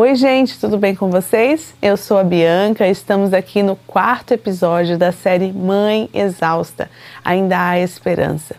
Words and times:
Oi, 0.00 0.14
gente, 0.14 0.60
tudo 0.60 0.78
bem 0.78 0.94
com 0.94 1.10
vocês? 1.10 1.74
Eu 1.82 1.96
sou 1.96 2.18
a 2.18 2.22
Bianca, 2.22 2.86
estamos 2.86 3.34
aqui 3.34 3.64
no 3.64 3.74
quarto 3.74 4.32
episódio 4.32 4.96
da 4.96 5.10
série 5.10 5.52
Mãe 5.52 6.08
Exausta. 6.14 6.88
Ainda 7.24 7.70
há 7.70 7.80
esperança. 7.80 8.54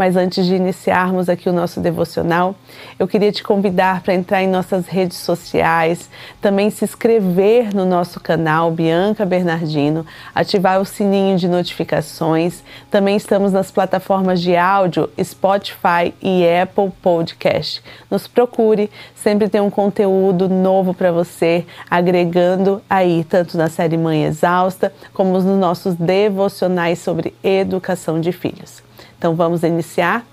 Mas 0.00 0.16
antes 0.16 0.46
de 0.46 0.54
iniciarmos 0.54 1.28
aqui 1.28 1.46
o 1.46 1.52
nosso 1.52 1.78
devocional, 1.78 2.54
eu 2.98 3.06
queria 3.06 3.30
te 3.30 3.42
convidar 3.42 4.00
para 4.00 4.14
entrar 4.14 4.42
em 4.42 4.48
nossas 4.48 4.86
redes 4.86 5.18
sociais, 5.18 6.08
também 6.40 6.70
se 6.70 6.86
inscrever 6.86 7.74
no 7.74 7.84
nosso 7.84 8.18
canal 8.18 8.70
Bianca 8.70 9.26
Bernardino, 9.26 10.06
ativar 10.34 10.80
o 10.80 10.86
sininho 10.86 11.36
de 11.36 11.46
notificações. 11.46 12.64
Também 12.90 13.14
estamos 13.14 13.52
nas 13.52 13.70
plataformas 13.70 14.40
de 14.40 14.56
áudio 14.56 15.10
Spotify 15.22 16.14
e 16.22 16.46
Apple 16.48 16.90
Podcast. 17.02 17.82
Nos 18.10 18.26
procure, 18.26 18.90
sempre 19.14 19.50
tem 19.50 19.60
um 19.60 19.68
conteúdo 19.68 20.48
novo 20.48 20.94
para 20.94 21.12
você, 21.12 21.66
agregando 21.90 22.80
aí 22.88 23.22
tanto 23.22 23.58
na 23.58 23.68
série 23.68 23.98
Mãe 23.98 24.24
Exausta, 24.24 24.94
como 25.12 25.32
nos 25.32 25.44
nossos 25.44 25.94
devocionais 25.94 27.00
sobre 27.00 27.34
educação 27.44 28.18
de 28.18 28.32
filhos. 28.32 28.88
Então 29.20 29.34
vamos 29.34 29.62
iniciar? 29.62 30.24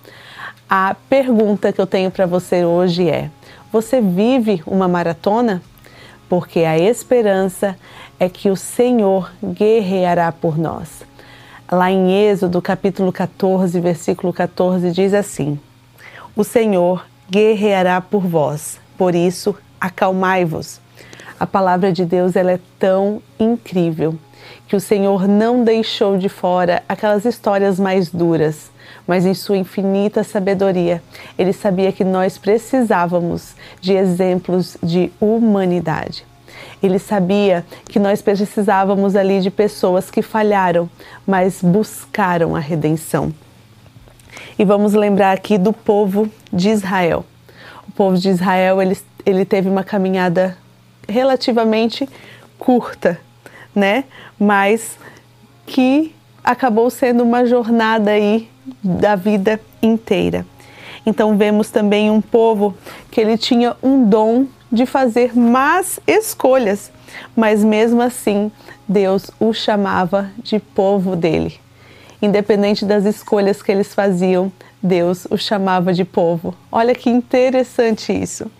A 0.69 0.95
pergunta 1.09 1.73
que 1.73 1.81
eu 1.81 1.85
tenho 1.85 2.09
para 2.09 2.25
você 2.25 2.63
hoje 2.63 3.09
é: 3.09 3.29
você 3.69 3.99
vive 3.99 4.63
uma 4.65 4.87
maratona? 4.87 5.61
Porque 6.29 6.61
a 6.61 6.77
esperança 6.77 7.77
é 8.17 8.29
que 8.29 8.49
o 8.49 8.55
Senhor 8.55 9.29
guerreará 9.43 10.31
por 10.31 10.57
nós. 10.57 11.03
Lá 11.69 11.91
em 11.91 12.29
Êxodo, 12.29 12.61
capítulo 12.61 13.11
14, 13.11 13.77
versículo 13.81 14.31
14, 14.31 14.89
diz 14.91 15.13
assim: 15.13 15.59
O 16.33 16.45
Senhor 16.45 17.05
guerreará 17.29 17.99
por 17.99 18.25
vós, 18.25 18.79
por 18.97 19.13
isso 19.13 19.53
acalmai-vos. 19.81 20.79
A 21.39 21.45
palavra 21.45 21.91
de 21.91 22.03
Deus 22.03 22.35
ela 22.35 22.51
é 22.51 22.59
tão 22.79 23.21
incrível 23.39 24.15
que 24.67 24.75
o 24.75 24.79
Senhor 24.79 25.27
não 25.27 25.63
deixou 25.63 26.17
de 26.17 26.27
fora 26.27 26.81
aquelas 26.89 27.25
histórias 27.25 27.79
mais 27.79 28.09
duras, 28.09 28.71
mas 29.07 29.25
em 29.25 29.33
sua 29.33 29.57
infinita 29.57 30.23
sabedoria, 30.23 31.01
ele 31.37 31.53
sabia 31.53 31.91
que 31.91 32.03
nós 32.03 32.37
precisávamos 32.37 33.55
de 33.79 33.93
exemplos 33.93 34.77
de 34.81 35.11
humanidade. 35.19 36.25
Ele 36.81 36.97
sabia 36.97 37.63
que 37.85 37.99
nós 37.99 38.21
precisávamos 38.21 39.15
ali 39.15 39.39
de 39.39 39.51
pessoas 39.51 40.09
que 40.09 40.21
falharam, 40.21 40.89
mas 41.25 41.61
buscaram 41.61 42.55
a 42.55 42.59
redenção. 42.59 43.33
E 44.57 44.65
vamos 44.65 44.93
lembrar 44.93 45.33
aqui 45.33 45.57
do 45.57 45.71
povo 45.71 46.29
de 46.51 46.69
Israel. 46.69 47.23
O 47.87 47.91
povo 47.91 48.17
de 48.17 48.29
Israel 48.29 48.81
ele, 48.81 48.97
ele 49.25 49.45
teve 49.45 49.69
uma 49.69 49.83
caminhada 49.83 50.57
relativamente 51.07 52.07
curta, 52.57 53.19
né? 53.75 54.05
Mas 54.39 54.97
que 55.65 56.13
acabou 56.43 56.89
sendo 56.89 57.23
uma 57.23 57.45
jornada 57.45 58.11
aí 58.11 58.49
da 58.83 59.15
vida 59.15 59.59
inteira. 59.81 60.45
Então 61.05 61.37
vemos 61.37 61.69
também 61.69 62.11
um 62.11 62.21
povo 62.21 62.75
que 63.09 63.21
ele 63.21 63.37
tinha 63.37 63.75
um 63.81 64.03
dom 64.03 64.45
de 64.71 64.85
fazer 64.85 65.37
más 65.37 65.99
escolhas, 66.05 66.91
mas 67.35 67.63
mesmo 67.63 68.01
assim 68.01 68.51
Deus 68.87 69.31
o 69.39 69.53
chamava 69.53 70.29
de 70.43 70.59
povo 70.59 71.15
dele. 71.15 71.59
Independente 72.21 72.83
das 72.83 73.05
escolhas 73.05 73.61
que 73.61 73.71
eles 73.71 73.93
faziam, 73.93 74.51
Deus 74.81 75.27
o 75.29 75.37
chamava 75.37 75.93
de 75.93 76.03
povo. 76.03 76.53
Olha 76.71 76.95
que 76.95 77.09
interessante 77.09 78.11
isso. 78.11 78.51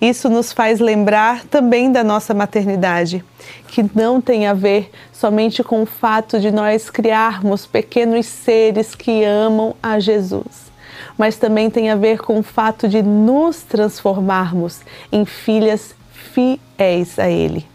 Isso 0.00 0.28
nos 0.28 0.52
faz 0.52 0.80
lembrar 0.80 1.44
também 1.44 1.92
da 1.92 2.02
nossa 2.02 2.32
maternidade, 2.32 3.24
que 3.68 3.84
não 3.94 4.20
tem 4.20 4.46
a 4.46 4.54
ver 4.54 4.90
somente 5.12 5.62
com 5.62 5.82
o 5.82 5.86
fato 5.86 6.40
de 6.40 6.50
nós 6.50 6.88
criarmos 6.88 7.66
pequenos 7.66 8.26
seres 8.26 8.94
que 8.94 9.24
amam 9.24 9.74
a 9.82 9.98
Jesus, 9.98 10.70
mas 11.18 11.36
também 11.36 11.68
tem 11.68 11.90
a 11.90 11.96
ver 11.96 12.20
com 12.20 12.38
o 12.38 12.42
fato 12.42 12.88
de 12.88 13.02
nos 13.02 13.62
transformarmos 13.62 14.80
em 15.12 15.24
filhas 15.24 15.94
fiéis 16.12 17.18
a 17.18 17.28
Ele. 17.28 17.66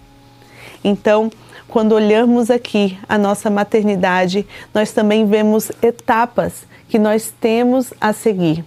Então, 0.84 1.32
quando 1.68 1.94
olhamos 1.94 2.50
aqui 2.50 2.98
a 3.08 3.18
nossa 3.18 3.50
maternidade, 3.50 4.48
nós 4.74 4.92
também 4.92 5.26
vemos 5.26 5.72
etapas 5.82 6.66
que 6.88 6.98
nós 6.98 7.34
temos 7.40 7.94
a 8.00 8.14
seguir 8.14 8.64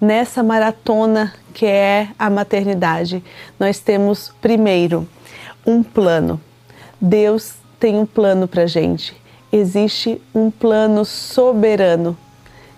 nessa 0.00 0.42
maratona 0.42 1.32
que 1.52 1.66
é 1.66 2.08
a 2.18 2.30
maternidade, 2.30 3.22
nós 3.58 3.80
temos 3.80 4.32
primeiro 4.40 5.06
um 5.66 5.82
plano. 5.82 6.40
Deus 7.00 7.54
tem 7.78 7.96
um 7.96 8.06
plano 8.06 8.48
para 8.48 8.66
gente. 8.66 9.14
Existe 9.52 10.20
um 10.34 10.50
plano 10.50 11.04
soberano 11.04 12.16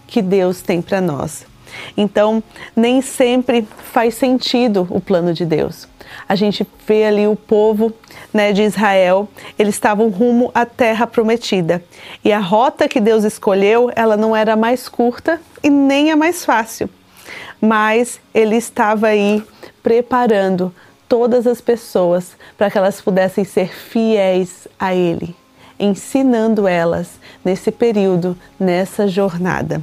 que 0.06 0.21
Deus 0.22 0.62
tem 0.62 0.82
para 0.82 1.00
nós. 1.00 1.47
Então, 1.97 2.43
nem 2.77 3.00
sempre 3.00 3.66
faz 3.93 4.15
sentido 4.15 4.87
o 4.91 5.00
plano 5.00 5.32
de 5.32 5.44
Deus. 5.44 5.88
A 6.28 6.34
gente 6.34 6.66
vê 6.87 7.05
ali 7.05 7.27
o 7.27 7.34
povo 7.34 7.93
né, 8.32 8.53
de 8.53 8.62
Israel, 8.62 9.28
eles 9.59 9.75
estavam 9.75 10.11
rumo 10.11 10.50
à 10.55 10.66
terra 10.66 11.06
prometida. 11.06 11.82
E 12.22 12.32
a 12.32 12.38
rota 12.38 12.88
que 12.88 13.00
Deus 13.00 13.25
escolheu, 13.25 13.91
ela 13.94 14.16
não 14.16 14.37
era 14.37 14.53
a 14.53 14.56
mais 14.56 14.88
curta 14.88 15.41
e 15.62 15.71
nem 15.71 16.11
a 16.11 16.16
mais 16.16 16.44
fácil 16.44 16.91
mas 17.62 18.21
ele 18.34 18.56
estava 18.56 19.06
aí 19.06 19.41
preparando 19.84 20.75
todas 21.09 21.47
as 21.47 21.61
pessoas 21.61 22.37
para 22.59 22.69
que 22.69 22.77
elas 22.77 23.00
pudessem 23.00 23.45
ser 23.45 23.73
fiéis 23.73 24.67
a 24.77 24.93
ele, 24.93 25.37
ensinando 25.78 26.67
elas 26.67 27.21
nesse 27.45 27.71
período, 27.71 28.37
nessa 28.59 29.06
jornada. 29.06 29.81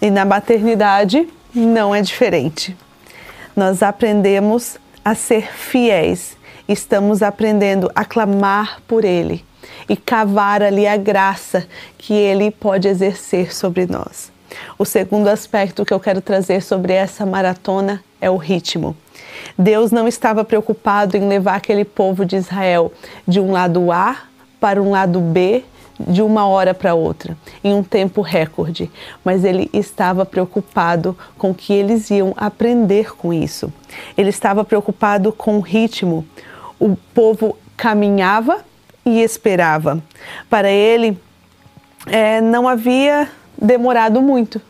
E 0.00 0.10
na 0.10 0.24
maternidade 0.24 1.28
não 1.52 1.92
é 1.92 2.00
diferente. 2.00 2.76
Nós 3.56 3.82
aprendemos 3.82 4.78
a 5.04 5.16
ser 5.16 5.52
fiéis, 5.52 6.36
estamos 6.68 7.20
aprendendo 7.20 7.90
a 7.94 8.04
clamar 8.04 8.80
por 8.86 9.04
ele 9.04 9.44
e 9.88 9.96
cavar 9.96 10.62
ali 10.62 10.86
a 10.86 10.96
graça 10.96 11.66
que 11.96 12.12
ele 12.12 12.52
pode 12.52 12.86
exercer 12.86 13.52
sobre 13.52 13.86
nós. 13.86 14.30
O 14.78 14.84
segundo 14.84 15.28
aspecto 15.28 15.84
que 15.84 15.92
eu 15.92 16.00
quero 16.00 16.20
trazer 16.20 16.62
sobre 16.62 16.92
essa 16.92 17.26
maratona 17.26 18.02
é 18.20 18.30
o 18.30 18.36
ritmo. 18.36 18.96
Deus 19.58 19.90
não 19.90 20.08
estava 20.08 20.44
preocupado 20.44 21.16
em 21.16 21.28
levar 21.28 21.56
aquele 21.56 21.84
povo 21.84 22.24
de 22.24 22.36
Israel 22.36 22.92
de 23.26 23.40
um 23.40 23.52
lado 23.52 23.90
A 23.92 24.16
para 24.60 24.82
um 24.82 24.90
lado 24.90 25.20
B 25.20 25.64
de 25.98 26.22
uma 26.22 26.46
hora 26.46 26.72
para 26.72 26.94
outra, 26.94 27.36
em 27.62 27.74
um 27.74 27.82
tempo 27.82 28.20
recorde, 28.20 28.90
mas 29.24 29.44
ele 29.44 29.68
estava 29.72 30.24
preocupado 30.24 31.16
com 31.36 31.52
que 31.52 31.72
eles 31.72 32.08
iam 32.10 32.32
aprender 32.36 33.16
com 33.16 33.32
isso. 33.32 33.72
Ele 34.16 34.30
estava 34.30 34.64
preocupado 34.64 35.32
com 35.32 35.58
o 35.58 35.60
ritmo. 35.60 36.24
O 36.78 36.96
povo 37.12 37.56
caminhava 37.76 38.64
e 39.04 39.20
esperava. 39.20 40.00
Para 40.48 40.70
ele, 40.70 41.18
é, 42.06 42.40
não 42.40 42.68
havia 42.68 43.28
demorado 43.60 44.22
muito, 44.22 44.60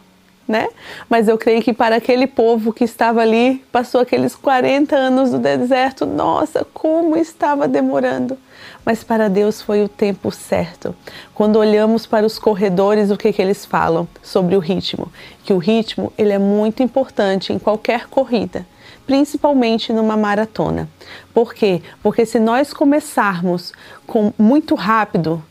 né? 0.47 0.69
Mas 1.09 1.29
eu 1.29 1.37
creio 1.37 1.63
que 1.63 1.73
para 1.73 1.97
aquele 1.97 2.27
povo 2.27 2.73
que 2.73 2.85
estava 2.85 3.21
ali, 3.21 3.65
passou 3.71 4.01
aqueles 4.01 4.35
40 4.35 4.97
anos 4.97 5.31
do 5.31 5.39
deserto, 5.39 6.07
nossa, 6.07 6.67
como 6.73 7.17
estava 7.17 7.69
demorando. 7.69 8.39
Mas 8.85 9.05
para 9.05 9.29
Deus 9.29 9.61
foi 9.61 9.85
o 9.85 9.89
tempo 9.89 10.31
certo. 10.31 10.97
Quando 11.35 11.57
olhamos 11.57 12.07
para 12.07 12.25
os 12.25 12.39
corredores, 12.39 13.11
o 13.11 13.19
que, 13.19 13.33
que 13.33 13.43
eles 13.43 13.67
falam 13.67 14.09
sobre 14.23 14.57
o 14.57 14.61
ritmo? 14.61 15.13
Que 15.45 15.53
o 15.53 15.59
ritmo 15.59 16.11
ele 16.17 16.33
é 16.33 16.39
muito 16.39 16.83
importante 16.83 17.53
em 17.53 17.59
qualquer 17.59 18.07
corrida, 18.07 18.67
principalmente 19.07 19.93
numa 19.93 20.17
maratona. 20.17 20.89
Por 21.35 21.53
quê? 21.53 21.83
Porque 22.03 22.25
se 22.25 22.41
nós 22.41 22.73
começarmos 22.73 23.75
com 24.07 24.33
muito 24.39 24.75
rápido, 24.75 25.43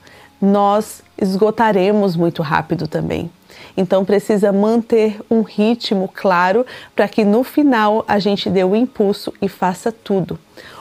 nós 0.42 1.04
esgotaremos 1.18 2.16
muito 2.16 2.42
rápido 2.42 2.88
também. 2.88 3.30
Então 3.76 4.04
precisa 4.04 4.52
manter 4.52 5.20
um 5.30 5.42
ritmo 5.42 6.10
claro 6.14 6.66
para 6.96 7.08
que 7.08 7.24
no 7.24 7.44
final 7.44 8.04
a 8.08 8.18
gente 8.20 8.50
dê 8.50 8.64
o 8.64 8.76
impulso 8.76 9.34
e 9.42 9.48
faça 9.48 9.92
tudo. 9.92 10.40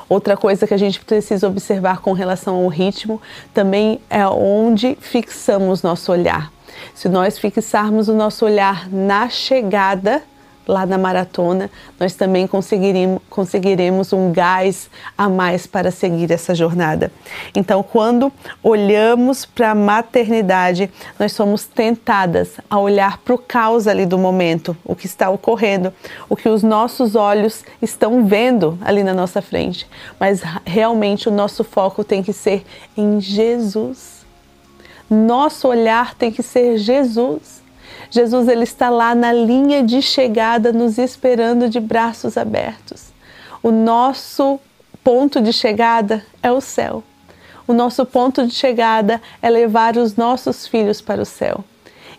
Outra 0.08 0.36
coisa 0.36 0.66
que 0.66 0.74
a 0.74 0.78
gente 0.78 1.00
precisa 1.00 1.48
observar 1.48 2.00
com 2.00 2.12
relação 2.12 2.56
ao 2.56 2.68
ritmo 2.68 3.20
também 3.52 4.00
é 4.08 4.26
onde 4.26 4.96
fixamos 5.00 5.82
nosso 5.82 6.12
olhar. 6.12 6.52
Se 6.94 7.08
nós 7.08 7.38
fixarmos 7.38 8.08
o 8.08 8.14
nosso 8.14 8.44
olhar 8.44 8.88
na 8.88 9.28
chegada, 9.28 10.22
lá 10.66 10.84
na 10.84 10.98
maratona, 10.98 11.70
nós 11.98 12.14
também 12.14 12.46
conseguiremos, 12.46 13.20
conseguiremos 13.30 14.12
um 14.12 14.32
gás 14.32 14.90
a 15.16 15.28
mais 15.28 15.66
para 15.66 15.90
seguir 15.90 16.30
essa 16.30 16.54
jornada. 16.54 17.12
Então, 17.54 17.82
quando 17.82 18.32
olhamos 18.62 19.44
para 19.44 19.70
a 19.70 19.74
maternidade, 19.74 20.90
nós 21.18 21.32
somos 21.32 21.64
tentadas 21.64 22.54
a 22.68 22.78
olhar 22.78 23.18
para 23.18 23.34
o 23.34 23.38
caos 23.38 23.86
ali 23.86 24.04
do 24.04 24.18
momento, 24.18 24.76
o 24.84 24.94
que 24.94 25.06
está 25.06 25.30
ocorrendo, 25.30 25.92
o 26.28 26.36
que 26.36 26.48
os 26.48 26.62
nossos 26.62 27.14
olhos 27.14 27.64
estão 27.80 28.26
vendo 28.26 28.78
ali 28.82 29.02
na 29.02 29.14
nossa 29.14 29.40
frente. 29.40 29.88
Mas 30.18 30.42
realmente 30.64 31.28
o 31.28 31.32
nosso 31.32 31.62
foco 31.62 32.02
tem 32.02 32.22
que 32.22 32.32
ser 32.32 32.64
em 32.96 33.20
Jesus. 33.20 34.24
Nosso 35.08 35.68
olhar 35.68 36.14
tem 36.14 36.32
que 36.32 36.42
ser 36.42 36.78
Jesus. 36.78 37.62
Jesus 38.10 38.48
ele 38.48 38.64
está 38.64 38.88
lá 38.88 39.14
na 39.14 39.32
linha 39.32 39.82
de 39.82 40.00
chegada 40.00 40.72
nos 40.72 40.98
esperando 40.98 41.68
de 41.68 41.80
braços 41.80 42.36
abertos. 42.36 43.12
O 43.62 43.70
nosso 43.70 44.60
ponto 45.02 45.40
de 45.40 45.52
chegada 45.52 46.24
é 46.42 46.50
o 46.50 46.60
céu. 46.60 47.02
O 47.66 47.72
nosso 47.72 48.06
ponto 48.06 48.46
de 48.46 48.54
chegada 48.54 49.20
é 49.42 49.50
levar 49.50 49.96
os 49.96 50.16
nossos 50.16 50.66
filhos 50.66 51.00
para 51.00 51.20
o 51.20 51.26
céu. 51.26 51.64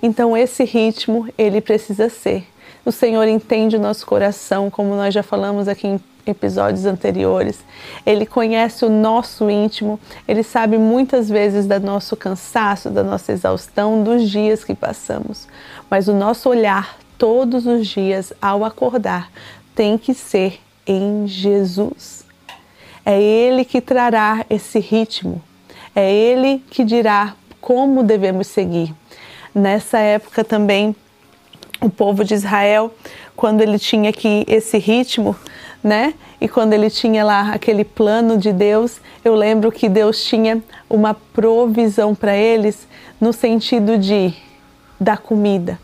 Então 0.01 0.35
esse 0.35 0.63
ritmo 0.63 1.27
ele 1.37 1.61
precisa 1.61 2.09
ser. 2.09 2.45
O 2.85 2.91
Senhor 2.91 3.27
entende 3.27 3.75
o 3.75 3.79
nosso 3.79 4.05
coração, 4.05 4.69
como 4.69 4.95
nós 4.95 5.13
já 5.13 5.23
falamos 5.23 5.67
aqui 5.67 5.87
em 5.87 5.99
episódios 6.31 6.85
anteriores. 6.85 7.59
Ele 8.05 8.25
conhece 8.25 8.85
o 8.85 8.89
nosso 8.89 9.49
íntimo, 9.49 9.99
ele 10.27 10.43
sabe 10.43 10.77
muitas 10.77 11.29
vezes 11.29 11.65
do 11.65 11.79
nosso 11.79 12.15
cansaço, 12.15 12.89
da 12.89 13.03
nossa 13.03 13.31
exaustão, 13.31 14.03
dos 14.03 14.29
dias 14.29 14.63
que 14.63 14.75
passamos. 14.75 15.47
Mas 15.89 16.07
o 16.07 16.13
nosso 16.13 16.49
olhar 16.49 16.97
todos 17.17 17.65
os 17.65 17.87
dias 17.87 18.31
ao 18.41 18.63
acordar 18.63 19.31
tem 19.75 19.97
que 19.97 20.13
ser 20.13 20.59
em 20.85 21.27
Jesus. 21.27 22.25
É 23.05 23.21
Ele 23.21 23.63
que 23.63 23.79
trará 23.79 24.45
esse 24.49 24.79
ritmo, 24.79 25.41
é 25.95 26.11
Ele 26.13 26.63
que 26.69 26.83
dirá 26.83 27.35
como 27.61 28.03
devemos 28.03 28.47
seguir. 28.47 28.93
Nessa 29.53 29.97
época 29.97 30.43
também, 30.43 30.95
o 31.81 31.89
povo 31.89 32.23
de 32.23 32.33
Israel, 32.33 32.93
quando 33.35 33.61
ele 33.61 33.77
tinha 33.77 34.09
aqui 34.09 34.43
esse 34.47 34.77
ritmo, 34.77 35.35
né? 35.83 36.13
E 36.39 36.47
quando 36.47 36.73
ele 36.73 36.89
tinha 36.89 37.23
lá 37.23 37.51
aquele 37.53 37.83
plano 37.83 38.37
de 38.37 38.51
Deus, 38.51 38.99
eu 39.23 39.35
lembro 39.35 39.71
que 39.71 39.87
Deus 39.89 40.23
tinha 40.23 40.61
uma 40.89 41.13
provisão 41.13 42.13
para 42.13 42.35
eles 42.35 42.87
no 43.19 43.33
sentido 43.33 43.97
de 43.97 44.33
da 44.99 45.15
comida, 45.15 45.79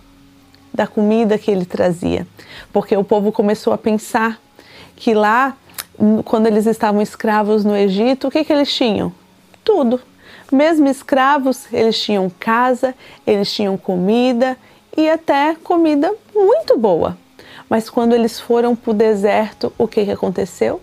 da 0.74 0.88
comida 0.88 1.38
que 1.38 1.52
ele 1.52 1.66
trazia, 1.66 2.28
porque 2.72 2.98
o 2.98 3.04
povo 3.04 3.32
começou 3.32 3.74
a 3.74 3.78
pensar 3.78 4.40
que 4.96 5.14
lá, 5.14 5.56
quando 6.26 6.48
eles 6.48 6.66
estavam 6.66 7.02
escravos 7.02 7.64
no 7.64 7.76
Egito, 7.76 8.28
o 8.28 8.32
que, 8.32 8.44
que 8.44 8.52
eles 8.52 8.74
tinham? 8.74 9.14
Tudo. 9.64 10.02
Mesmo 10.52 10.88
escravos, 10.88 11.72
eles 11.72 12.00
tinham 12.00 12.32
casa, 12.40 12.94
eles 13.26 13.52
tinham 13.54 13.78
comida 13.78 14.58
e 14.96 15.10
até 15.10 15.56
comida 15.56 16.14
muito 16.34 16.78
boa. 16.78 17.18
Mas 17.70 17.90
quando 17.90 18.14
eles 18.14 18.40
foram 18.40 18.76
para 18.76 18.92
o 18.92 18.94
deserto, 18.94 19.74
o 19.78 19.88
que, 19.88 20.06
que 20.06 20.12
aconteceu? 20.12 20.82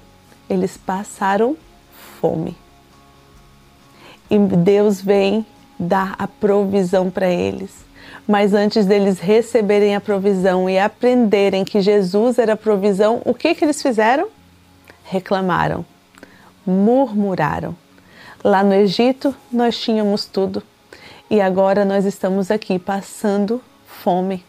Eles 0.49 0.77
passaram 0.77 1.57
fome. 2.21 2.57
E 4.29 4.39
Deus 4.39 5.01
vem 5.01 5.47
dar 5.79 6.15
a 6.19 6.27
provisão 6.27 7.11
para 7.11 7.29
eles. 7.29 7.85
Mas 8.27 8.55
antes 8.55 8.87
deles 8.87 9.19
receberem 9.19 9.95
a 9.95 10.01
provisão 10.01 10.69
e 10.69 10.79
aprenderem 10.79 11.65
que 11.65 11.81
Jesus 11.81 12.39
era 12.39 12.53
a 12.53 12.57
provisão, 12.57 13.23
o 13.25 13.35
que, 13.35 13.55
que 13.55 13.65
eles 13.65 13.81
fizeram? 13.81 14.29
Reclamaram, 15.05 15.85
murmuraram. 16.67 17.75
Lá 18.43 18.63
no 18.63 18.75
Egito 18.75 19.35
nós 19.53 19.79
tínhamos 19.79 20.27
tudo 20.27 20.63
e 21.29 21.41
agora 21.41 21.85
nós 21.85 22.05
estamos 22.05 22.51
aqui 22.51 22.79
passando 22.79 23.61
fome. 24.03 24.45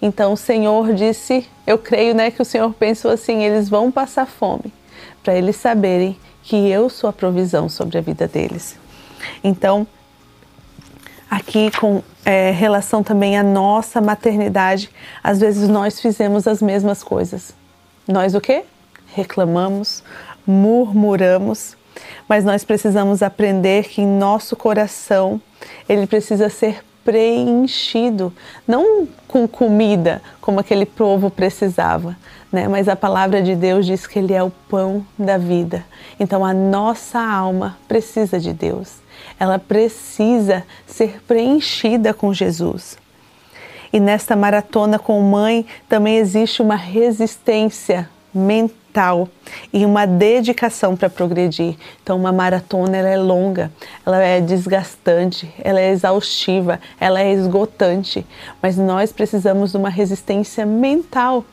Então 0.00 0.32
o 0.32 0.36
Senhor 0.36 0.92
disse, 0.94 1.46
eu 1.66 1.76
creio 1.76 2.14
né, 2.14 2.30
que 2.30 2.40
o 2.40 2.44
Senhor 2.44 2.72
pensou 2.74 3.10
assim: 3.10 3.42
eles 3.42 3.68
vão 3.68 3.90
passar 3.90 4.26
fome, 4.26 4.72
para 5.22 5.34
eles 5.34 5.56
saberem 5.56 6.16
que 6.42 6.68
eu 6.68 6.88
sou 6.88 7.10
a 7.10 7.12
provisão 7.12 7.68
sobre 7.68 7.98
a 7.98 8.00
vida 8.00 8.26
deles. 8.26 8.76
Então, 9.42 9.86
aqui 11.30 11.70
com 11.78 12.02
é, 12.24 12.50
relação 12.52 13.02
também 13.02 13.36
à 13.36 13.42
nossa 13.42 14.00
maternidade, 14.00 14.90
às 15.22 15.40
vezes 15.40 15.68
nós 15.68 16.00
fizemos 16.00 16.46
as 16.46 16.62
mesmas 16.62 17.02
coisas. 17.02 17.52
Nós 18.06 18.34
o 18.34 18.40
quê? 18.40 18.64
Reclamamos, 19.14 20.02
murmuramos, 20.46 21.76
mas 22.28 22.44
nós 22.44 22.64
precisamos 22.64 23.22
aprender 23.22 23.88
que 23.88 24.00
em 24.00 24.06
nosso 24.06 24.56
coração 24.56 25.40
ele 25.88 26.06
precisa 26.06 26.48
ser 26.48 26.82
preenchido, 27.08 28.30
não 28.66 29.08
com 29.26 29.48
comida 29.48 30.20
como 30.42 30.60
aquele 30.60 30.84
povo 30.84 31.30
precisava, 31.30 32.14
né? 32.52 32.68
Mas 32.68 32.86
a 32.86 32.94
palavra 32.94 33.40
de 33.40 33.56
Deus 33.56 33.86
diz 33.86 34.06
que 34.06 34.18
ele 34.18 34.34
é 34.34 34.42
o 34.42 34.52
pão 34.68 35.06
da 35.18 35.38
vida. 35.38 35.86
Então 36.20 36.44
a 36.44 36.52
nossa 36.52 37.18
alma 37.18 37.78
precisa 37.88 38.38
de 38.38 38.52
Deus. 38.52 38.96
Ela 39.40 39.58
precisa 39.58 40.64
ser 40.86 41.22
preenchida 41.26 42.12
com 42.12 42.34
Jesus. 42.34 42.98
E 43.90 43.98
nesta 43.98 44.36
maratona 44.36 44.98
com 44.98 45.18
mãe 45.22 45.64
também 45.88 46.18
existe 46.18 46.60
uma 46.60 46.76
resistência 46.76 48.06
mental 48.34 49.28
e 49.72 49.84
uma 49.84 50.06
dedicação 50.06 50.96
para 50.96 51.08
progredir. 51.08 51.76
Então, 52.02 52.16
uma 52.16 52.32
maratona 52.32 52.96
ela 52.96 53.08
é 53.08 53.16
longa, 53.16 53.70
ela 54.04 54.22
é 54.22 54.40
desgastante, 54.40 55.52
ela 55.62 55.80
é 55.80 55.90
exaustiva, 55.90 56.80
ela 57.00 57.20
é 57.20 57.32
esgotante, 57.32 58.26
mas 58.62 58.76
nós 58.76 59.12
precisamos 59.12 59.72
de 59.72 59.76
uma 59.76 59.88
resistência 59.88 60.66
mental 60.66 61.44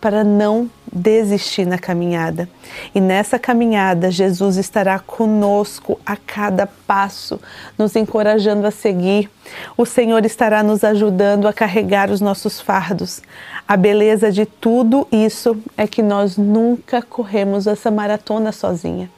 para 0.00 0.24
não 0.24 0.70
desistir 0.92 1.64
na 1.64 1.78
caminhada. 1.78 2.48
E 2.94 3.00
nessa 3.00 3.38
caminhada, 3.38 4.10
Jesus 4.10 4.56
estará 4.56 4.98
conosco 4.98 6.00
a 6.04 6.16
cada 6.16 6.66
passo, 6.66 7.40
nos 7.78 7.94
encorajando 7.96 8.66
a 8.66 8.70
seguir. 8.70 9.30
O 9.76 9.86
Senhor 9.86 10.24
estará 10.24 10.62
nos 10.62 10.82
ajudando 10.84 11.46
a 11.46 11.52
carregar 11.52 12.10
os 12.10 12.20
nossos 12.20 12.60
fardos. 12.60 13.22
A 13.66 13.76
beleza 13.76 14.32
de 14.32 14.44
tudo 14.44 15.06
isso 15.12 15.56
é 15.76 15.86
que 15.86 16.02
nós 16.02 16.36
nunca 16.36 17.02
corremos 17.02 17.66
essa 17.66 17.90
maratona 17.90 18.52
sozinha. 18.52 19.10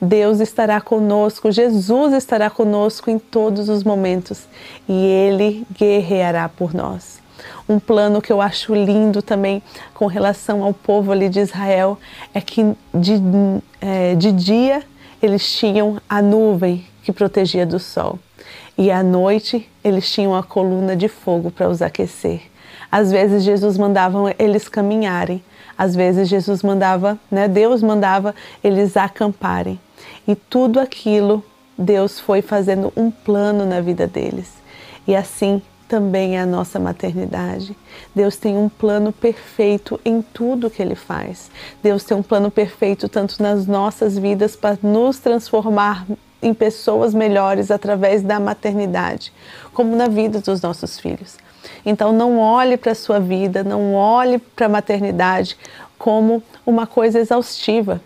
Deus 0.00 0.40
estará 0.40 0.80
conosco, 0.80 1.50
Jesus 1.50 2.12
estará 2.12 2.50
conosco 2.50 3.10
em 3.10 3.18
todos 3.18 3.68
os 3.68 3.82
momentos 3.82 4.46
e 4.88 4.92
Ele 4.92 5.66
guerreará 5.76 6.48
por 6.48 6.74
nós 6.74 7.23
um 7.68 7.78
plano 7.78 8.20
que 8.20 8.32
eu 8.32 8.40
acho 8.40 8.74
lindo 8.74 9.22
também 9.22 9.62
com 9.92 10.06
relação 10.06 10.62
ao 10.62 10.72
povo 10.72 11.12
ali 11.12 11.28
de 11.28 11.40
Israel 11.40 11.98
é 12.32 12.40
que 12.40 12.62
de, 12.92 13.14
é, 13.80 14.14
de 14.14 14.32
dia 14.32 14.82
eles 15.22 15.50
tinham 15.56 16.00
a 16.08 16.20
nuvem 16.20 16.84
que 17.02 17.12
protegia 17.12 17.64
do 17.64 17.78
sol 17.78 18.18
e 18.76 18.90
à 18.90 19.02
noite 19.02 19.68
eles 19.82 20.10
tinham 20.10 20.34
a 20.34 20.42
coluna 20.42 20.96
de 20.96 21.08
fogo 21.08 21.50
para 21.50 21.68
os 21.68 21.80
aquecer. 21.80 22.42
Às 22.90 23.10
vezes 23.10 23.42
Jesus 23.42 23.78
mandava 23.78 24.34
eles 24.38 24.68
caminharem, 24.68 25.42
às 25.76 25.94
vezes 25.94 26.28
Jesus 26.28 26.62
mandava, 26.62 27.18
né, 27.30 27.48
Deus 27.48 27.82
mandava 27.82 28.34
eles 28.62 28.96
acamparem. 28.96 29.80
E 30.26 30.34
tudo 30.34 30.78
aquilo 30.78 31.42
Deus 31.76 32.20
foi 32.20 32.40
fazendo 32.40 32.92
um 32.96 33.10
plano 33.10 33.66
na 33.66 33.80
vida 33.80 34.06
deles. 34.06 34.52
E 35.06 35.14
assim 35.14 35.60
também 35.94 36.36
é 36.36 36.40
a 36.40 36.46
nossa 36.46 36.80
maternidade. 36.80 37.76
Deus 38.12 38.34
tem 38.34 38.56
um 38.56 38.68
plano 38.68 39.12
perfeito 39.12 40.00
em 40.04 40.20
tudo 40.20 40.68
que 40.68 40.82
Ele 40.82 40.96
faz. 40.96 41.52
Deus 41.80 42.02
tem 42.02 42.16
um 42.16 42.22
plano 42.22 42.50
perfeito 42.50 43.08
tanto 43.08 43.40
nas 43.40 43.64
nossas 43.64 44.18
vidas 44.18 44.56
para 44.56 44.76
nos 44.82 45.20
transformar 45.20 46.04
em 46.42 46.52
pessoas 46.52 47.14
melhores 47.14 47.70
através 47.70 48.22
da 48.22 48.40
maternidade, 48.40 49.32
como 49.72 49.94
na 49.94 50.08
vida 50.08 50.40
dos 50.40 50.60
nossos 50.60 50.98
filhos. 50.98 51.36
Então 51.86 52.12
não 52.12 52.40
olhe 52.40 52.76
para 52.76 52.90
a 52.90 52.96
sua 52.96 53.20
vida, 53.20 53.62
não 53.62 53.94
olhe 53.94 54.40
para 54.40 54.66
a 54.66 54.68
maternidade 54.68 55.56
como 55.96 56.42
uma 56.66 56.88
coisa 56.88 57.20
exaustiva 57.20 58.00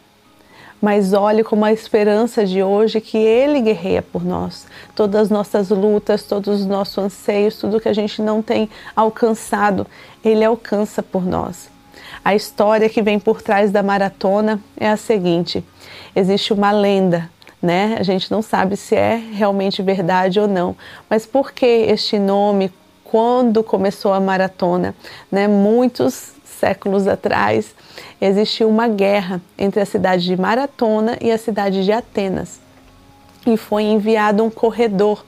mas 0.80 1.12
olhe 1.12 1.42
como 1.42 1.64
a 1.64 1.72
esperança 1.72 2.44
de 2.44 2.62
hoje 2.62 3.00
que 3.00 3.18
Ele 3.18 3.60
guerreia 3.60 4.02
por 4.02 4.24
nós. 4.24 4.66
Todas 4.94 5.22
as 5.22 5.30
nossas 5.30 5.70
lutas, 5.70 6.22
todos 6.22 6.60
os 6.60 6.66
nossos 6.66 6.98
anseios, 6.98 7.56
tudo 7.56 7.80
que 7.80 7.88
a 7.88 7.92
gente 7.92 8.22
não 8.22 8.42
tem 8.42 8.68
alcançado, 8.94 9.86
Ele 10.24 10.44
alcança 10.44 11.02
por 11.02 11.24
nós. 11.24 11.68
A 12.24 12.34
história 12.34 12.88
que 12.88 13.02
vem 13.02 13.18
por 13.18 13.42
trás 13.42 13.70
da 13.70 13.82
maratona 13.82 14.60
é 14.76 14.88
a 14.88 14.96
seguinte: 14.96 15.64
existe 16.14 16.52
uma 16.52 16.70
lenda, 16.70 17.30
né? 17.60 17.96
A 17.98 18.02
gente 18.02 18.30
não 18.30 18.42
sabe 18.42 18.76
se 18.76 18.94
é 18.94 19.16
realmente 19.16 19.82
verdade 19.82 20.38
ou 20.38 20.46
não, 20.46 20.76
mas 21.08 21.26
por 21.26 21.52
que 21.52 21.66
este 21.66 22.18
nome? 22.18 22.72
quando 23.10 23.64
começou 23.64 24.12
a 24.12 24.20
maratona, 24.20 24.94
né, 25.32 25.48
muitos 25.48 26.32
séculos 26.58 27.06
atrás, 27.06 27.74
existiu 28.20 28.68
uma 28.68 28.88
guerra 28.88 29.40
entre 29.56 29.80
a 29.80 29.86
cidade 29.86 30.24
de 30.24 30.36
Maratona 30.36 31.16
e 31.20 31.30
a 31.30 31.38
cidade 31.38 31.84
de 31.84 31.92
Atenas. 31.92 32.60
E 33.46 33.56
foi 33.56 33.84
enviado 33.84 34.44
um 34.44 34.50
corredor 34.50 35.24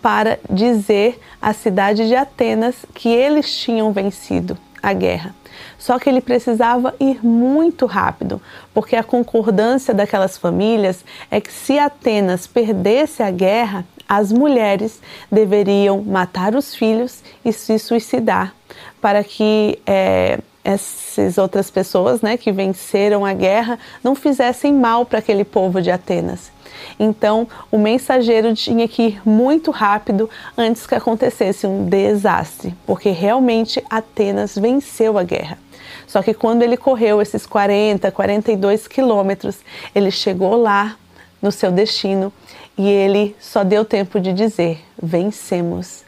para 0.00 0.38
dizer 0.50 1.20
à 1.40 1.52
cidade 1.52 2.08
de 2.08 2.14
Atenas 2.14 2.74
que 2.94 3.08
eles 3.08 3.54
tinham 3.54 3.92
vencido 3.92 4.56
a 4.82 4.92
guerra. 4.92 5.34
Só 5.78 5.98
que 5.98 6.08
ele 6.08 6.20
precisava 6.20 6.94
ir 6.98 7.24
muito 7.24 7.86
rápido, 7.86 8.40
porque 8.74 8.96
a 8.96 9.02
concordância 9.02 9.94
daquelas 9.94 10.36
famílias 10.36 11.04
é 11.30 11.40
que 11.40 11.52
se 11.52 11.78
Atenas 11.78 12.46
perdesse 12.46 13.22
a 13.22 13.30
guerra, 13.30 13.84
as 14.08 14.32
mulheres 14.32 15.00
deveriam 15.30 16.02
matar 16.02 16.54
os 16.54 16.74
filhos 16.74 17.22
e 17.44 17.52
se 17.52 17.78
suicidar, 17.78 18.54
para 19.00 19.22
que 19.22 19.78
é, 19.86 20.38
essas 20.64 21.38
outras 21.38 21.70
pessoas 21.70 22.20
né, 22.20 22.36
que 22.36 22.52
venceram 22.52 23.24
a 23.24 23.32
guerra 23.32 23.78
não 24.02 24.14
fizessem 24.14 24.72
mal 24.72 25.04
para 25.04 25.18
aquele 25.18 25.44
povo 25.44 25.82
de 25.82 25.90
Atenas. 25.90 26.52
Então, 26.98 27.48
o 27.70 27.78
mensageiro 27.78 28.54
tinha 28.54 28.86
que 28.86 29.02
ir 29.02 29.28
muito 29.28 29.70
rápido 29.70 30.28
antes 30.56 30.86
que 30.86 30.94
acontecesse 30.94 31.66
um 31.66 31.86
desastre, 31.86 32.74
porque 32.86 33.10
realmente 33.10 33.82
Atenas 33.90 34.56
venceu 34.56 35.18
a 35.18 35.22
guerra. 35.22 35.58
Só 36.06 36.22
que 36.22 36.34
quando 36.34 36.62
ele 36.62 36.76
correu 36.76 37.20
esses 37.20 37.46
40, 37.46 38.10
42 38.10 38.86
quilômetros, 38.86 39.58
ele 39.94 40.10
chegou 40.10 40.56
lá 40.56 40.96
no 41.40 41.50
seu 41.50 41.72
destino 41.72 42.32
e 42.76 42.88
ele 42.88 43.34
só 43.40 43.64
deu 43.64 43.84
tempo 43.84 44.20
de 44.20 44.32
dizer: 44.32 44.80
vencemos. 45.00 46.04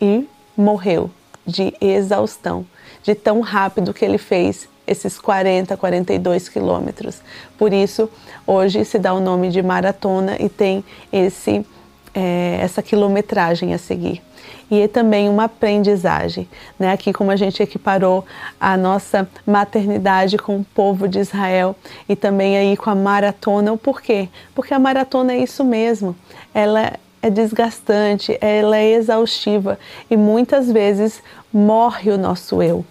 E 0.00 0.28
morreu 0.56 1.10
de 1.46 1.74
exaustão, 1.80 2.66
de 3.02 3.14
tão 3.14 3.40
rápido 3.40 3.94
que 3.94 4.04
ele 4.04 4.18
fez 4.18 4.68
esses 4.86 5.18
40, 5.18 5.76
42 5.76 6.48
quilômetros. 6.48 7.20
Por 7.58 7.72
isso, 7.72 8.08
hoje 8.46 8.84
se 8.84 8.98
dá 8.98 9.12
o 9.12 9.20
nome 9.20 9.50
de 9.50 9.62
maratona 9.62 10.36
e 10.38 10.48
tem 10.48 10.84
esse, 11.12 11.66
é, 12.14 12.58
essa 12.60 12.82
quilometragem 12.82 13.74
a 13.74 13.78
seguir. 13.78 14.22
E 14.70 14.80
é 14.80 14.88
também 14.88 15.28
uma 15.28 15.44
aprendizagem, 15.44 16.48
né? 16.78 16.92
Aqui 16.92 17.12
como 17.12 17.30
a 17.30 17.36
gente 17.36 17.62
equiparou 17.62 18.24
a 18.60 18.76
nossa 18.76 19.28
maternidade 19.46 20.36
com 20.38 20.56
o 20.56 20.64
povo 20.64 21.06
de 21.06 21.20
Israel 21.20 21.76
e 22.08 22.16
também 22.16 22.56
aí 22.56 22.76
com 22.76 22.90
a 22.90 22.94
maratona. 22.94 23.72
O 23.72 23.78
porquê? 23.78 24.28
Porque 24.54 24.74
a 24.74 24.78
maratona 24.78 25.34
é 25.34 25.38
isso 25.38 25.64
mesmo. 25.64 26.16
Ela 26.52 26.94
é 27.26 27.30
desgastante, 27.30 28.36
ela 28.40 28.76
é 28.76 28.92
exaustiva 28.92 29.78
e 30.10 30.16
muitas 30.16 30.70
vezes 30.70 31.22
morre 31.52 32.10
o 32.10 32.18
nosso 32.18 32.62
eu 32.62 32.84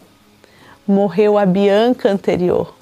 morreu 0.88 1.38
a 1.38 1.46
Bianca 1.46 2.12
anterior. 2.12 2.76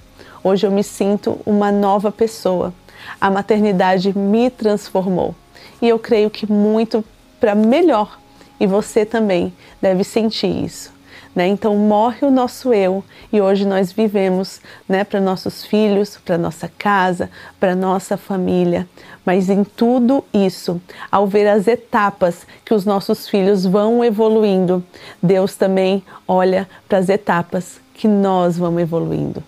Hoje 0.43 0.67
eu 0.67 0.71
me 0.71 0.83
sinto 0.83 1.39
uma 1.45 1.71
nova 1.71 2.11
pessoa. 2.11 2.73
A 3.19 3.29
maternidade 3.31 4.17
me 4.17 4.49
transformou 4.49 5.33
e 5.81 5.87
eu 5.87 5.97
creio 5.97 6.29
que 6.29 6.51
muito 6.51 7.03
para 7.39 7.55
melhor. 7.55 8.19
E 8.59 8.67
você 8.67 9.05
também 9.05 9.53
deve 9.81 10.03
sentir 10.03 10.47
isso. 10.47 10.91
Né? 11.35 11.47
Então 11.47 11.75
morre 11.75 12.27
o 12.27 12.31
nosso 12.31 12.73
eu 12.73 13.03
e 13.31 13.41
hoje 13.41 13.65
nós 13.65 13.91
vivemos 13.91 14.61
né, 14.87 15.03
para 15.03 15.19
nossos 15.19 15.65
filhos, 15.65 16.17
para 16.23 16.37
nossa 16.37 16.69
casa, 16.77 17.29
para 17.59 17.73
nossa 17.73 18.17
família. 18.17 18.87
Mas 19.25 19.49
em 19.49 19.63
tudo 19.63 20.23
isso, 20.33 20.81
ao 21.11 21.25
ver 21.25 21.47
as 21.47 21.67
etapas 21.67 22.45
que 22.65 22.73
os 22.73 22.85
nossos 22.85 23.27
filhos 23.27 23.65
vão 23.65 24.03
evoluindo, 24.03 24.83
Deus 25.21 25.55
também 25.55 26.03
olha 26.27 26.67
para 26.89 26.97
as 26.97 27.09
etapas 27.09 27.79
que 27.93 28.07
nós 28.07 28.57
vamos 28.57 28.81
evoluindo. 28.81 29.41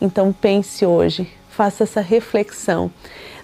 Então 0.00 0.32
pense 0.32 0.86
hoje, 0.86 1.28
faça 1.50 1.84
essa 1.84 2.00
reflexão 2.00 2.90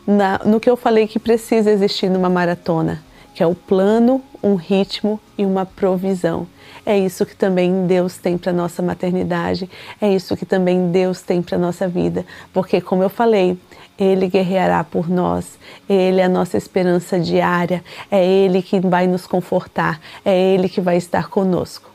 na, 0.06 0.40
no 0.42 0.58
que 0.58 0.70
eu 0.70 0.76
falei 0.76 1.06
que 1.06 1.18
precisa 1.18 1.70
existir 1.70 2.08
numa 2.08 2.30
maratona, 2.30 3.02
que 3.34 3.42
é 3.42 3.46
o 3.46 3.54
plano, 3.54 4.22
um 4.42 4.54
ritmo 4.54 5.20
e 5.36 5.44
uma 5.44 5.66
provisão. 5.66 6.46
É 6.88 6.98
isso 6.98 7.26
que 7.26 7.36
também 7.36 7.86
Deus 7.86 8.16
tem 8.16 8.38
para 8.38 8.50
nossa 8.50 8.80
maternidade, 8.80 9.68
é 10.00 10.10
isso 10.10 10.34
que 10.34 10.46
também 10.46 10.90
Deus 10.90 11.20
tem 11.20 11.42
para 11.42 11.58
nossa 11.58 11.86
vida, 11.86 12.24
porque 12.50 12.80
como 12.80 13.02
eu 13.02 13.10
falei, 13.10 13.58
ele 13.98 14.26
guerreará 14.26 14.82
por 14.82 15.06
nós, 15.06 15.58
ele 15.86 16.22
é 16.22 16.24
a 16.24 16.30
nossa 16.30 16.56
esperança 16.56 17.20
diária, 17.20 17.84
é 18.10 18.24
ele 18.24 18.62
que 18.62 18.80
vai 18.80 19.06
nos 19.06 19.26
confortar, 19.26 20.00
é 20.24 20.34
ele 20.34 20.66
que 20.66 20.80
vai 20.80 20.96
estar 20.96 21.28
conosco. 21.28 21.90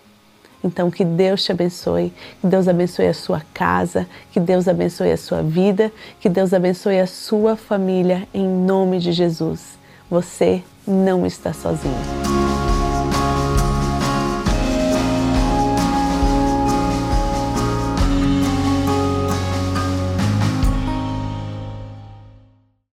Então, 0.63 0.91
que 0.91 1.03
Deus 1.03 1.43
te 1.43 1.51
abençoe, 1.51 2.13
que 2.39 2.45
Deus 2.45 2.67
abençoe 2.67 3.07
a 3.07 3.15
sua 3.15 3.41
casa, 3.51 4.07
que 4.31 4.39
Deus 4.39 4.67
abençoe 4.67 5.12
a 5.12 5.17
sua 5.17 5.41
vida, 5.41 5.91
que 6.19 6.29
Deus 6.29 6.53
abençoe 6.53 7.00
a 7.00 7.07
sua 7.07 7.55
família, 7.55 8.27
em 8.31 8.47
nome 8.47 9.00
de 9.00 9.12
Jesus. 9.12 9.75
Você 10.07 10.62
não 10.85 11.25
está 11.25 11.51
sozinho. 11.51 12.23